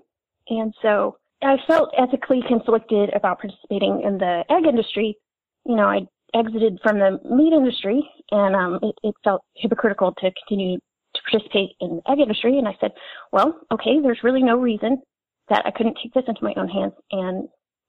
[0.50, 5.18] And so I felt ethically conflicted about participating in the egg industry.
[5.66, 6.02] You know, I
[6.34, 11.72] exited from the meat industry and um, it, it felt hypocritical to continue to participate
[11.80, 12.58] in the egg industry.
[12.58, 12.92] And I said,
[13.32, 15.02] well, okay, there's really no reason
[15.50, 16.94] that I couldn't take this into my own hands.
[17.12, 17.48] And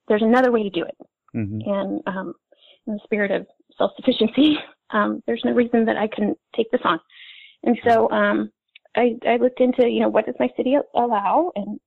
[0.08, 0.96] there's another way to do it.
[1.34, 1.70] Mm-hmm.
[1.70, 2.34] And um,
[2.86, 3.46] in the spirit of
[3.78, 4.58] self-sufficiency,
[4.90, 6.98] um, there's no reason that I couldn't take this on.
[7.62, 8.50] And so um,
[8.96, 11.80] I, I looked into, you know, what does my city allow, and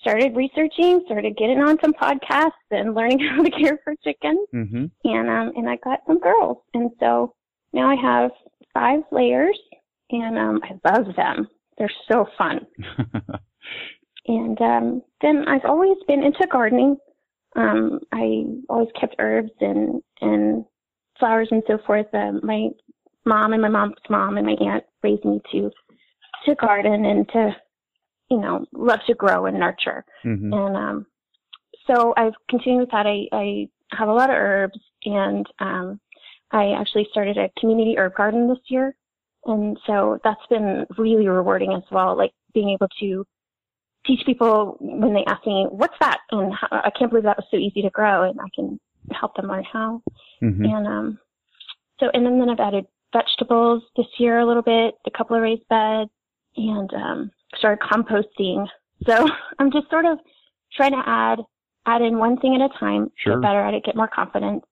[0.00, 4.84] started researching, started getting on some podcasts and learning how to care for chickens, Mm-hmm.
[5.04, 7.34] and um, and I got some girls, and so
[7.72, 8.30] now I have
[8.74, 9.58] five layers,
[10.10, 11.48] and um, I love them.
[11.78, 12.66] They're so fun.
[14.30, 16.98] And um, then I've always been into gardening.
[17.56, 20.64] Um, I always kept herbs and and
[21.18, 22.06] flowers and so forth.
[22.12, 22.68] Um, my
[23.24, 25.70] mom and my mom's mom and my aunt raised me to
[26.46, 27.56] to garden and to
[28.30, 30.04] you know love to grow and nurture.
[30.24, 30.52] Mm-hmm.
[30.52, 31.06] And um,
[31.86, 33.06] so I've continued with that.
[33.06, 36.00] I, I have a lot of herbs, and um,
[36.52, 38.94] I actually started a community herb garden this year,
[39.46, 42.16] and so that's been really rewarding as well.
[42.16, 43.24] Like being able to
[44.06, 47.46] teach people when they ask me, "What's that?" and how, I can't believe that was
[47.50, 48.78] so easy to grow, and I can
[49.12, 50.02] help them learn how.
[50.42, 50.64] Mm-hmm.
[50.64, 51.18] And um,
[52.00, 55.42] so, and then, then I've added vegetables this year a little bit, a couple of
[55.42, 56.10] raised beds,
[56.56, 58.66] and um, started composting.
[59.06, 60.18] So I'm just sort of
[60.74, 61.40] trying to add
[61.86, 63.34] add in one thing at a time, Sure.
[63.34, 64.62] get better at it, get more confidence.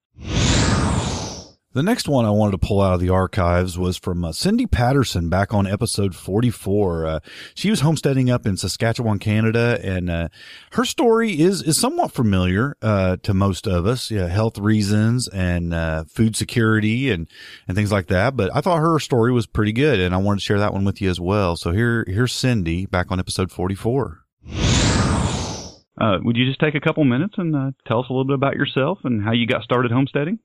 [1.77, 4.65] The next one I wanted to pull out of the archives was from uh, Cindy
[4.65, 7.07] Patterson back on episode 44.
[7.07, 7.21] Uh,
[7.55, 10.29] she was homesteading up in Saskatchewan, Canada, and uh,
[10.73, 14.11] her story is is somewhat familiar uh, to most of us.
[14.11, 17.29] Yeah, health reasons and uh, food security and
[17.69, 18.39] and things like that.
[18.39, 20.87] But I thought her story was pretty good, and I wanted to share that one
[20.87, 21.59] with you as well.
[21.59, 24.23] So here here's Cindy back on episode 44.
[26.01, 28.55] Uh, would you just take a couple minutes and tell us a little bit about
[28.55, 30.39] yourself and how you got started homesteading?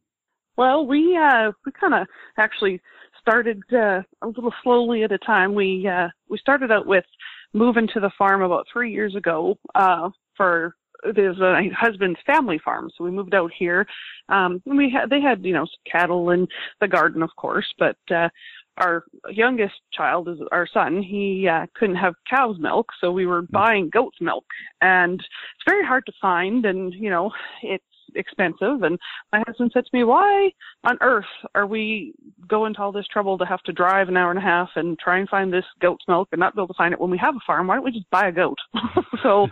[0.61, 2.05] Well, we uh we kind of
[2.37, 2.79] actually
[3.19, 5.55] started uh, a little slowly at a time.
[5.55, 7.03] We uh we started out with
[7.51, 10.75] moving to the farm about 3 years ago uh for
[11.15, 13.87] there's a husband's family farm, so we moved out here.
[14.29, 16.47] Um and we had they had, you know, cattle and
[16.79, 18.29] the garden of course, but uh
[18.77, 21.01] our youngest child is our son.
[21.03, 24.45] He uh, couldn't have cow's milk, so we were buying goat's milk,
[24.81, 27.31] and it's very hard to find, and you know
[27.63, 27.83] it's
[28.15, 28.83] expensive.
[28.83, 28.97] And
[29.31, 30.51] my husband said to me, "Why
[30.83, 32.13] on earth are we
[32.47, 34.97] going to all this trouble to have to drive an hour and a half and
[34.99, 37.17] try and find this goat's milk and not be able to find it when we
[37.17, 37.67] have a farm?
[37.67, 38.57] Why don't we just buy a goat?"
[39.23, 39.47] so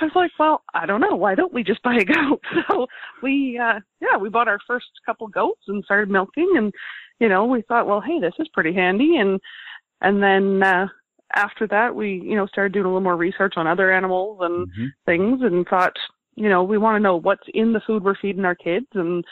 [0.00, 1.16] I was like, "Well, I don't know.
[1.16, 2.86] Why don't we just buy a goat?" So
[3.22, 6.72] we, uh, yeah, we bought our first couple goats and started milking and
[7.20, 9.16] you know, we thought, well, hey, this is pretty handy.
[9.18, 9.38] And,
[10.00, 10.86] and then, uh,
[11.36, 14.66] after that, we, you know, started doing a little more research on other animals and
[15.06, 15.92] things and thought,
[16.40, 19.22] you know, we want to know what's in the food we're feeding our kids and,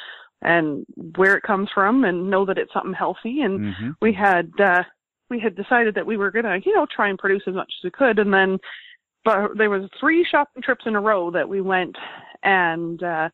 [0.43, 0.85] and
[1.17, 3.41] where it comes from and know that it's something healthy.
[3.41, 3.91] And Mm-hmm.
[4.03, 4.83] we had, uh,
[5.31, 7.73] we had decided that we were going to, you know, try and produce as much
[7.81, 8.19] as we could.
[8.19, 8.59] And then,
[9.25, 11.97] but there was three shopping trips in a row that we went
[12.43, 13.31] and, uh,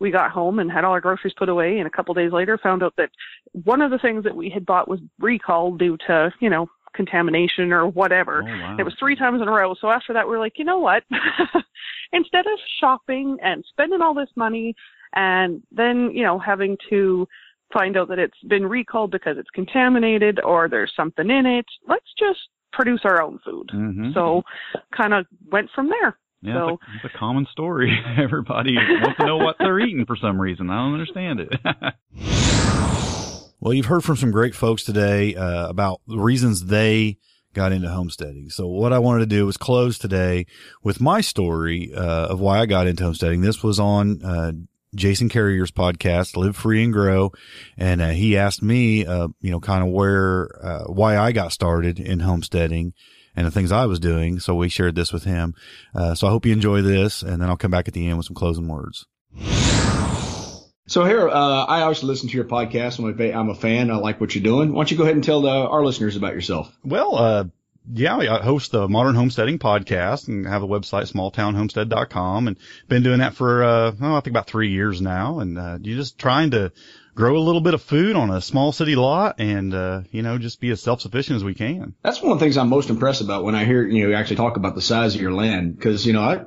[0.00, 2.58] we got home and had all our groceries put away and a couple days later
[2.58, 3.10] found out that
[3.52, 7.72] one of the things that we had bought was recalled due to, you know, contamination
[7.72, 8.42] or whatever.
[8.42, 8.76] wow.
[8.78, 9.74] It was three times in a row.
[9.80, 11.02] So after that we were like, you know what?
[12.12, 14.74] Instead of shopping and spending all this money
[15.14, 17.26] and then, you know, having to
[17.72, 22.06] find out that it's been recalled because it's contaminated or there's something in it, let's
[22.18, 22.40] just
[22.72, 23.68] produce our own food.
[23.72, 24.14] Mhm.
[24.14, 24.42] So
[24.96, 26.16] kind of went from there.
[26.42, 27.90] Yeah, so it's, a, it's a common story.
[28.18, 30.68] Everybody wants to know what they're eating for some reason.
[30.68, 31.48] I don't understand it.
[33.64, 37.16] Well, you've heard from some great folks today uh, about the reasons they
[37.54, 38.50] got into homesteading.
[38.50, 40.44] So what I wanted to do was close today
[40.82, 43.40] with my story uh, of why I got into homesteading.
[43.40, 44.52] This was on uh,
[44.94, 47.32] Jason Carrier's podcast, Live Free and Grow.
[47.78, 51.50] And uh, he asked me, uh, you know, kind of where, uh, why I got
[51.50, 52.92] started in homesteading
[53.34, 54.40] and the things I was doing.
[54.40, 55.54] So we shared this with him.
[55.94, 57.22] Uh, so I hope you enjoy this.
[57.22, 59.06] And then I'll come back at the end with some closing words.
[60.86, 62.98] So here, uh, I always listen to your podcast.
[62.98, 63.90] I'm a, I'm a fan.
[63.90, 64.72] I like what you're doing.
[64.72, 66.70] Why don't you go ahead and tell the, our listeners about yourself?
[66.84, 67.44] Well, uh,
[67.90, 73.20] yeah, I host the Modern Homesteading podcast and have a website, smalltownhomestead.com, and been doing
[73.20, 75.38] that for, uh, oh, I think about three years now.
[75.38, 76.70] And, uh, you're just trying to
[77.14, 80.36] grow a little bit of food on a small city lot and, uh, you know,
[80.36, 81.94] just be as self-sufficient as we can.
[82.02, 84.36] That's one of the things I'm most impressed about when I hear, you know, actually
[84.36, 85.80] talk about the size of your land.
[85.80, 86.44] Cause, you know, I,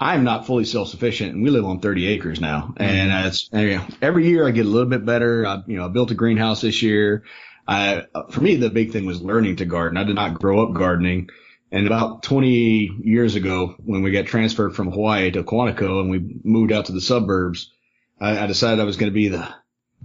[0.00, 2.72] I'm not fully self-sufficient and we live on 30 acres now.
[2.78, 3.28] And mm-hmm.
[3.28, 5.46] it's, you know, every year I get a little bit better.
[5.46, 7.24] I, you know, I built a greenhouse this year.
[7.68, 9.98] I, for me, the big thing was learning to garden.
[9.98, 11.28] I did not grow up gardening.
[11.70, 12.48] And about 20
[13.04, 16.92] years ago, when we got transferred from Hawaii to Quantico and we moved out to
[16.92, 17.70] the suburbs,
[18.18, 19.46] I, I decided I was going to be the,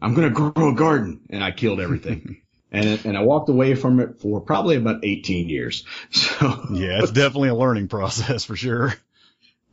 [0.02, 2.42] I'm going to grow a garden and I killed everything.
[2.72, 5.86] and, and I walked away from it for probably about 18 years.
[6.12, 8.94] So yeah, it's definitely a learning process for sure.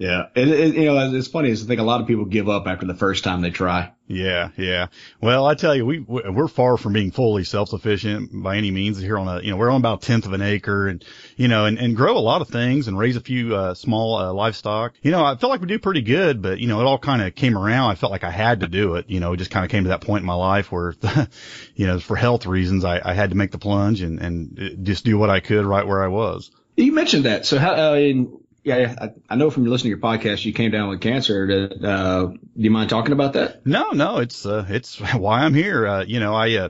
[0.03, 1.51] Yeah, it, it, you know, it's funny.
[1.51, 3.93] Is I think a lot of people give up after the first time they try.
[4.09, 4.89] Yeah, yeah.
[5.21, 9.17] Well, I tell you, we we're far from being fully self-sufficient by any means here
[9.17, 11.05] on a, you know, we're on about a tenth of an acre, and
[11.37, 14.17] you know, and and grow a lot of things and raise a few uh, small
[14.17, 14.95] uh, livestock.
[15.03, 17.23] You know, I felt like we do pretty good, but you know, it all kind
[17.23, 17.93] of came around.
[17.93, 19.09] I felt like I had to do it.
[19.09, 20.97] You know, it just kind of came to that point in my life where,
[21.77, 25.05] you know, for health reasons, I, I had to make the plunge and and just
[25.05, 26.51] do what I could right where I was.
[26.77, 27.47] You mentioned that.
[27.47, 30.71] So how, uh, in, yeah, I, I know from listening to your podcast, you came
[30.71, 31.71] down with cancer.
[31.83, 33.67] Uh, do you mind talking about that?
[33.67, 35.87] No, no, it's, uh, it's why I'm here.
[35.87, 36.69] Uh, you know, I, uh,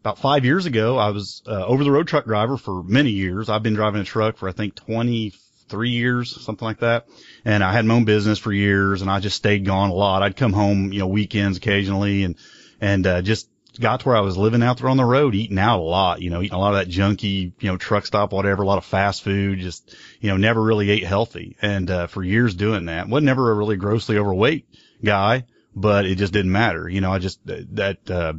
[0.00, 3.48] about five years ago, I was, uh, over the road truck driver for many years.
[3.48, 7.06] I've been driving a truck for, I think, 23 years, something like that.
[7.44, 10.22] And I had my own business for years and I just stayed gone a lot.
[10.22, 12.36] I'd come home, you know, weekends occasionally and,
[12.80, 15.58] and, uh, just got to where I was living out there on the road, eating
[15.58, 18.32] out a lot, you know, eating a lot of that junky, you know, truck stop,
[18.32, 21.56] whatever, a lot of fast food, just, you know, never really ate healthy.
[21.62, 24.68] And, uh, for years doing that, wasn't never a really grossly overweight
[25.02, 26.88] guy, but it just didn't matter.
[26.88, 28.34] You know, I just, that, uh,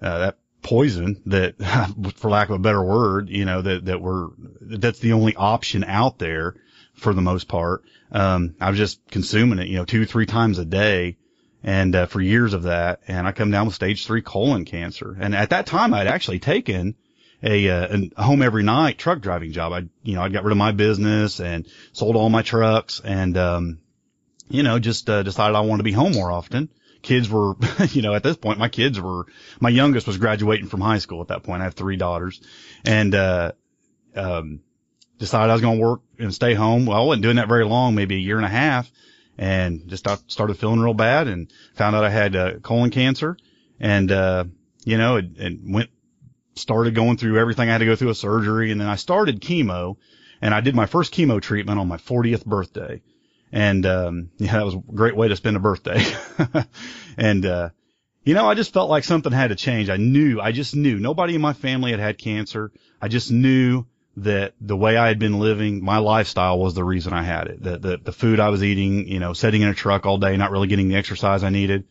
[0.00, 1.56] uh, that poison that,
[2.16, 4.28] for lack of a better word, you know, that, that we're,
[4.60, 6.54] that's the only option out there
[6.94, 7.84] for the most part.
[8.10, 11.16] Um, I was just consuming it, you know, two, three times a day
[11.62, 13.00] and uh, for years of that.
[13.06, 15.16] And I come down with stage three colon cancer.
[15.18, 16.96] And at that time, I'd actually taken
[17.42, 19.72] a, uh, a home every night truck driving job.
[19.72, 23.36] I, you know, I got rid of my business and sold all my trucks and,
[23.36, 23.78] um,
[24.48, 26.68] you know, just, uh, decided I wanted to be home more often.
[27.00, 27.54] Kids were,
[27.90, 29.26] you know, at this point, my kids were,
[29.60, 31.62] my youngest was graduating from high school at that point.
[31.62, 32.40] I have three daughters
[32.84, 33.52] and, uh,
[34.14, 34.60] um,
[35.18, 36.86] decided I was going to work and stay home.
[36.86, 38.90] Well, I wasn't doing that very long, maybe a year and a half
[39.42, 43.36] and just started feeling real bad and found out I had uh, colon cancer
[43.80, 44.44] and, uh,
[44.84, 45.90] you know, it, it went,
[46.54, 49.40] started going through everything I had to go through a surgery and then I started
[49.40, 49.96] chemo
[50.40, 53.02] and I did my first chemo treatment on my 40th birthday.
[53.50, 56.04] And, um, yeah, that was a great way to spend a birthday.
[57.16, 57.70] and, uh,
[58.22, 59.90] you know, I just felt like something had to change.
[59.90, 62.70] I knew, I just knew nobody in my family had had cancer.
[63.00, 67.12] I just knew that the way I had been living, my lifestyle was the reason
[67.12, 67.62] I had it.
[67.62, 70.36] That the, the food I was eating, you know, sitting in a truck all day,
[70.36, 71.84] not really getting the exercise I needed.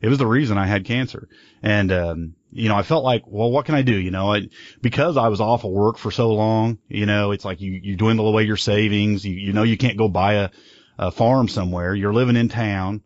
[0.00, 1.28] It was the reason I had cancer.
[1.62, 3.94] And, um, you know, I felt like, well, what can I do?
[3.94, 4.48] You know, I,
[4.80, 7.96] because I was off of work for so long, you know, it's like you, you
[7.96, 9.24] dwindle away your savings.
[9.24, 10.50] You, you know, you can't go buy a,
[10.98, 11.94] a farm somewhere.
[11.94, 13.02] You're living in town.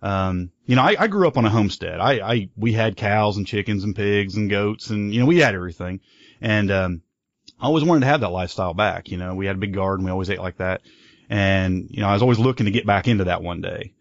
[0.00, 2.00] Um, you know, I, I grew up on a homestead.
[2.00, 5.38] I, I, we had cows and chickens and pigs and goats and, you know, we
[5.38, 6.00] had everything.
[6.40, 7.02] And, um,
[7.62, 9.08] I always wanted to have that lifestyle back.
[9.08, 10.04] You know, we had a big garden.
[10.04, 10.82] We always ate like that.
[11.30, 13.94] And, you know, I was always looking to get back into that one day.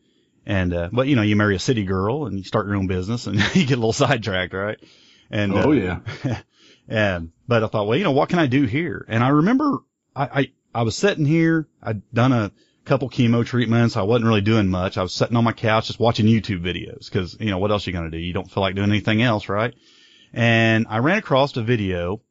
[0.47, 2.87] And, uh, but you know, you marry a city girl and you start your own
[2.87, 4.79] business and you get a little sidetracked, right?
[5.29, 5.99] And, oh, uh, yeah.
[6.89, 9.05] and, but I thought, well, you know, what can I do here?
[9.07, 9.77] And I remember
[10.15, 11.67] I, I, I was sitting here.
[11.83, 12.51] I'd done a
[12.85, 13.95] couple chemo treatments.
[13.95, 14.97] I wasn't really doing much.
[14.97, 17.85] I was sitting on my couch just watching YouTube videos because, you know, what else
[17.85, 18.21] are you going to do?
[18.21, 19.75] You don't feel like doing anything else, right?
[20.33, 22.21] And I ran across a video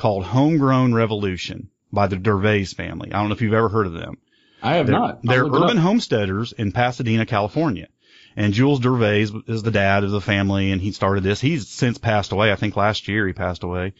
[0.00, 3.12] called Homegrown Revolution by the Dervaes family.
[3.12, 4.16] I don't know if you've ever heard of them.
[4.62, 5.20] I have they're, not.
[5.22, 7.86] They're urban homesteaders in Pasadena, California.
[8.34, 11.38] And Jules Dervaes is the dad of the family and he started this.
[11.38, 12.50] He's since passed away.
[12.50, 13.92] I think last year he passed away.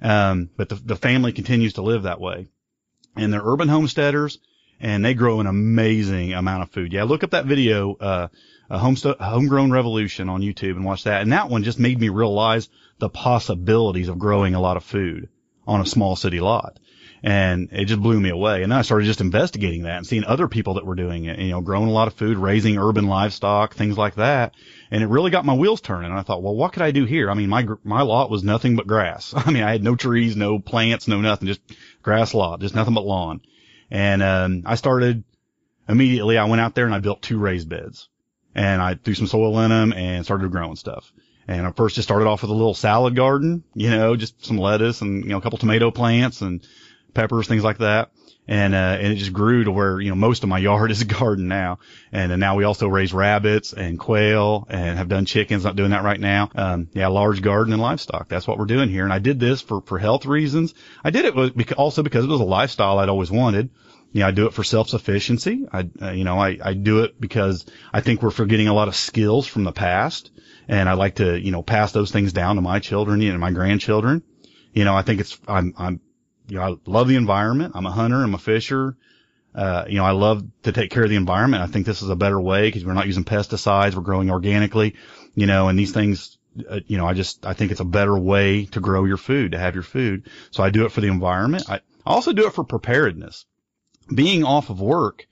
[0.00, 2.48] Um, but the, the family continues to live that way.
[3.14, 4.38] And they're urban homesteaders
[4.80, 6.94] and they grow an amazing amount of food.
[6.94, 8.28] Yeah, look up that video, uh,
[8.70, 11.20] a homestead, homegrown revolution on YouTube and watch that.
[11.20, 15.28] And that one just made me realize the possibilities of growing a lot of food
[15.66, 16.78] on a small city lot.
[17.22, 18.64] and it just blew me away.
[18.64, 21.50] And I started just investigating that and seeing other people that were doing it, you
[21.50, 24.54] know, growing a lot of food, raising urban livestock, things like that.
[24.90, 26.10] And it really got my wheels turning.
[26.10, 27.30] And I thought, well, what could I do here?
[27.30, 29.32] I mean, my, my lot was nothing but grass.
[29.36, 31.60] I mean, I had no trees, no plants, no nothing, just
[32.02, 33.40] grass lot, just nothing but lawn.
[33.90, 35.22] And, um, I started
[35.88, 38.08] immediately, I went out there and I built two raised beds
[38.54, 41.12] and I threw some soil in them and started growing stuff.
[41.48, 44.58] And I first just started off with a little salad garden, you know, just some
[44.58, 46.66] lettuce and, you know, a couple tomato plants and
[47.14, 48.10] peppers, things like that.
[48.48, 51.00] And, uh, and it just grew to where, you know, most of my yard is
[51.00, 51.78] a garden now.
[52.10, 55.90] And, and now we also raise rabbits and quail and have done chickens, not doing
[55.90, 56.50] that right now.
[56.54, 58.28] Um, yeah, large garden and livestock.
[58.28, 59.04] That's what we're doing here.
[59.04, 60.74] And I did this for, for health reasons.
[61.04, 63.70] I did it also because it was a lifestyle I'd always wanted.
[64.14, 65.66] Know, I do it for self-sufficiency.
[65.72, 68.88] I, uh, you know, I, I do it because I think we're forgetting a lot
[68.88, 70.30] of skills from the past.
[70.68, 73.50] And I like to, you know, pass those things down to my children and my
[73.50, 74.22] grandchildren.
[74.72, 76.00] You know, I think it's, I'm, I'm,
[76.48, 77.72] you know, I love the environment.
[77.74, 78.22] I'm a hunter.
[78.22, 78.96] I'm a fisher.
[79.54, 81.62] Uh, you know, I love to take care of the environment.
[81.62, 83.94] I think this is a better way because we're not using pesticides.
[83.94, 84.94] We're growing organically,
[85.34, 86.38] you know, and these things,
[86.68, 89.52] uh, you know, I just, I think it's a better way to grow your food,
[89.52, 90.30] to have your food.
[90.52, 91.64] So I do it for the environment.
[91.68, 93.44] I also do it for preparedness.
[94.12, 95.26] Being off of work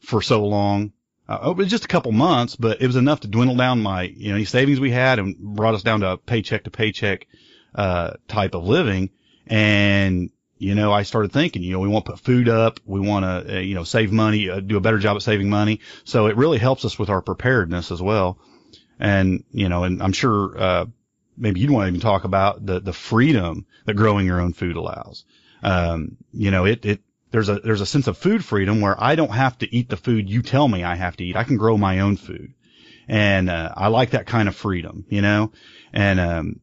[0.00, 0.92] for so long,
[1.30, 4.02] uh, it was just a couple months, but it was enough to dwindle down my,
[4.02, 7.26] you know, any savings we had and brought us down to a paycheck to paycheck,
[7.74, 9.10] uh, type of living.
[9.46, 12.80] And you know, I started thinking, you know, we want to put food up.
[12.84, 15.48] We want to, uh, you know, save money, uh, do a better job at saving
[15.48, 15.80] money.
[16.04, 18.38] So it really helps us with our preparedness as well.
[18.98, 20.86] And, you know, and I'm sure, uh,
[21.38, 24.76] maybe you'd want to even talk about the, the freedom that growing your own food
[24.76, 25.24] allows.
[25.62, 27.00] Um, you know, it, it,
[27.30, 29.96] there's a, there's a sense of food freedom where I don't have to eat the
[29.96, 31.36] food you tell me I have to eat.
[31.36, 32.54] I can grow my own food.
[33.08, 35.52] And, uh, I like that kind of freedom, you know,
[35.92, 36.60] and, um,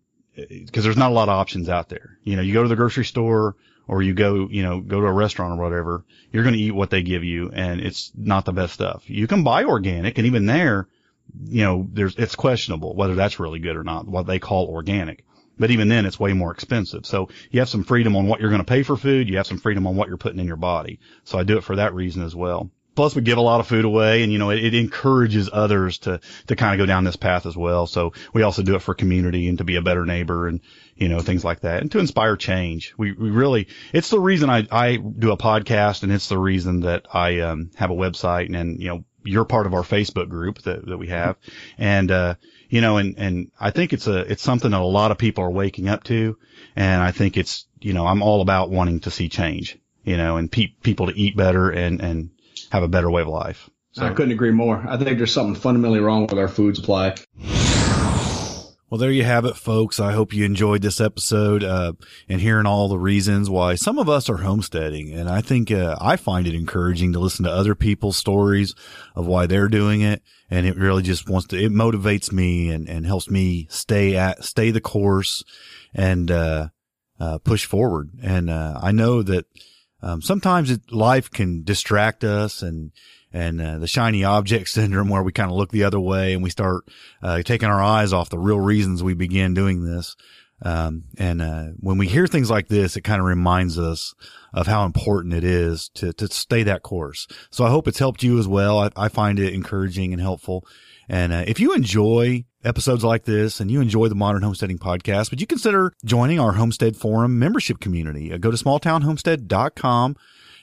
[0.72, 2.18] cause there's not a lot of options out there.
[2.24, 3.56] You know, you go to the grocery store,
[3.88, 6.72] or you go, you know, go to a restaurant or whatever, you're going to eat
[6.72, 9.10] what they give you and it's not the best stuff.
[9.10, 10.88] You can buy organic and even there,
[11.46, 15.24] you know, there's, it's questionable whether that's really good or not, what they call organic.
[15.60, 17.06] But even then it's way more expensive.
[17.06, 19.30] So you have some freedom on what you're going to pay for food.
[19.30, 21.00] You have some freedom on what you're putting in your body.
[21.24, 22.70] So I do it for that reason as well.
[22.96, 26.00] Plus we give a lot of food away and, you know, it, it encourages others
[26.00, 27.86] to, to kind of go down this path as well.
[27.86, 30.62] So we also do it for community and to be a better neighbor and,
[30.96, 32.96] you know, things like that and to inspire change.
[32.98, 36.80] We, we really, it's the reason I, I do a podcast and it's the reason
[36.82, 40.30] that I, um, have a website and, and, you know, you're part of our Facebook
[40.30, 41.38] group that, that we have.
[41.78, 42.36] And, uh,
[42.70, 45.44] you know, and, and I think it's a, it's something that a lot of people
[45.44, 46.38] are waking up to.
[46.76, 50.38] And I think it's, you know, I'm all about wanting to see change, you know,
[50.38, 52.32] and pe- people to eat better and, and
[52.72, 53.70] have a better way of life.
[53.94, 54.06] So.
[54.06, 54.84] I couldn't agree more.
[54.88, 57.16] I think there's something fundamentally wrong with our food supply.
[58.90, 60.00] Well, there you have it, folks.
[60.00, 61.92] I hope you enjoyed this episode uh,
[62.30, 65.12] and hearing all the reasons why some of us are homesteading.
[65.12, 68.76] And I think uh, I find it encouraging to listen to other people's stories
[69.14, 70.22] of why they're doing it.
[70.50, 74.46] And it really just wants to, it motivates me and, and helps me stay at,
[74.46, 75.44] stay the course
[75.94, 76.70] and, uh,
[77.20, 78.12] uh push forward.
[78.24, 79.48] And, uh, I know that,
[80.02, 82.94] um, sometimes it, life can distract us and,
[83.38, 86.44] and uh, the shiny object syndrome where we kind of look the other way and
[86.44, 86.86] we start
[87.22, 90.16] uh, taking our eyes off the real reasons we began doing this.
[90.64, 94.16] Um, and uh, when we hear things like this, it kind of reminds us
[94.56, 97.28] of how important it is to to stay that course.
[97.52, 98.80] So I hope it's helped you as well.
[98.80, 100.66] I, I find it encouraging and helpful.
[101.08, 105.30] And uh, if you enjoy episodes like this and you enjoy the Modern Homesteading Podcast,
[105.30, 108.34] would you consider joining our Homestead Forum membership community?
[108.34, 110.16] Uh, go to smalltownhomestead.com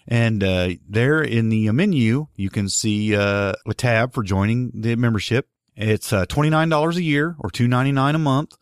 [0.06, 4.96] and uh, there in the menu, you can see uh, a tab for joining the
[4.96, 5.48] membership.
[5.76, 8.56] It's uh, $29 a year or $2.99 a month.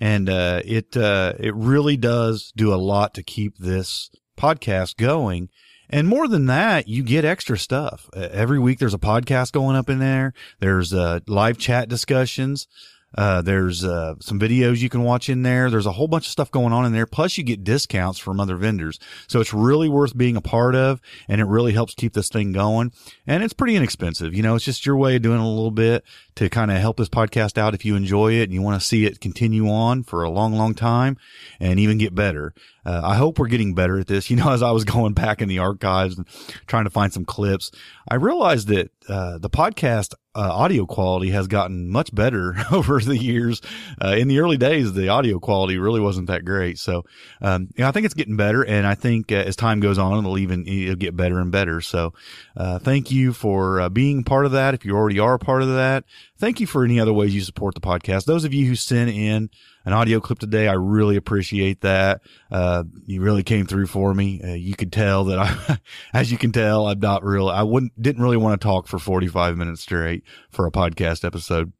[0.00, 5.48] And uh, it uh, it really does do a lot to keep this podcast going.
[5.90, 8.08] And more than that, you get extra stuff.
[8.14, 10.34] every week there's a podcast going up in there.
[10.60, 12.68] There's uh, live chat discussions.
[13.14, 15.70] Uh, there's uh, some videos you can watch in there.
[15.70, 17.06] There's a whole bunch of stuff going on in there.
[17.06, 18.98] Plus, you get discounts from other vendors.
[19.26, 22.52] So it's really worth being a part of, and it really helps keep this thing
[22.52, 22.92] going.
[23.26, 24.34] And it's pretty inexpensive.
[24.34, 26.04] You know, it's just your way of doing a little bit
[26.38, 28.86] to kind of help this podcast out if you enjoy it and you want to
[28.86, 31.16] see it continue on for a long, long time
[31.58, 32.54] and even get better.
[32.86, 34.28] Uh, I hope we're getting better at this.
[34.30, 36.28] You know, as I was going back in the archives and
[36.66, 37.72] trying to find some clips,
[38.08, 43.16] I realized that uh, the podcast uh, audio quality has gotten much better over the
[43.16, 43.60] years.
[44.00, 46.78] Uh, in the early days, the audio quality really wasn't that great.
[46.78, 47.04] So,
[47.40, 49.98] um, you know, I think it's getting better, and I think uh, as time goes
[49.98, 51.80] on, it'll even it'll get better and better.
[51.80, 52.12] So,
[52.56, 54.74] uh, thank you for being part of that.
[54.74, 56.04] If you already are part of that,
[56.38, 58.24] thank you for any other ways you support the podcast.
[58.24, 59.50] Those of you who sent in
[59.84, 60.68] an audio clip today.
[60.68, 62.20] I really appreciate that.
[62.50, 64.40] Uh, you really came through for me.
[64.42, 65.78] Uh, you could tell that I,
[66.12, 67.48] as you can tell, I'm not real.
[67.48, 71.72] I wouldn't, didn't really want to talk for 45 minutes straight for a podcast episode.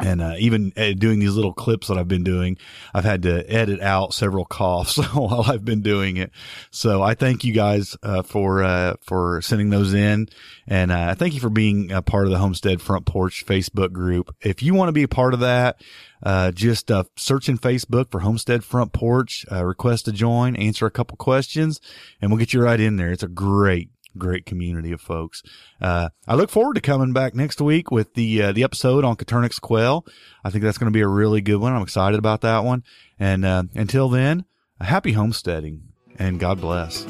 [0.00, 2.58] And uh, even uh, doing these little clips that I've been doing,
[2.92, 6.32] I've had to edit out several coughs while I've been doing it.
[6.72, 10.28] So I thank you guys uh, for uh, for sending those in,
[10.66, 14.34] and uh, thank you for being a part of the Homestead Front Porch Facebook group.
[14.40, 15.80] If you want to be a part of that,
[16.24, 21.16] uh, just search in Facebook for Homestead Front Porch, request to join, answer a couple
[21.16, 21.80] questions,
[22.20, 23.12] and we'll get you right in there.
[23.12, 25.42] It's a great great community of folks.
[25.80, 29.16] Uh, I look forward to coming back next week with the uh, the episode on
[29.16, 30.06] Coturnix quail.
[30.44, 31.72] I think that's going to be a really good one.
[31.72, 32.84] I'm excited about that one.
[33.18, 34.44] And uh, until then,
[34.80, 35.82] happy homesteading
[36.18, 37.04] and God bless.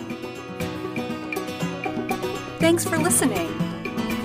[2.59, 3.51] Thanks for listening.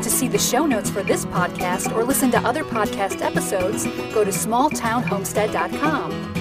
[0.02, 4.24] To see the show notes for this podcast or listen to other podcast episodes, go
[4.24, 6.39] to smalltownhomestead.com.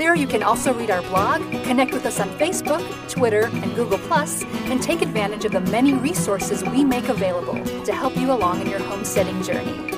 [0.00, 2.80] There you can also read our blog, connect with us on Facebook,
[3.10, 8.16] Twitter, and Google, and take advantage of the many resources we make available to help
[8.16, 9.92] you along in your homesteading journey.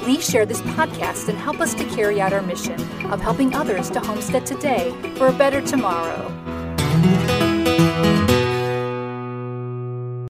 [0.00, 2.80] Please share this podcast and help us to carry out our mission
[3.12, 6.32] of helping others to homestead today for a better tomorrow.